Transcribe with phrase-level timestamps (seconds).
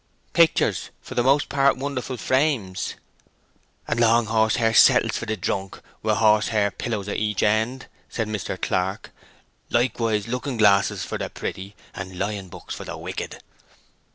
[0.33, 2.95] "Pictures, for the most part wonderful frames."
[3.87, 7.85] "And long horse hair settles for the drunk, with horse hair pillows at each end,"
[8.09, 8.59] said Mr.
[8.59, 9.11] Clark.
[9.69, 13.43] "Likewise looking glasses for the pretty, and lying books for the wicked."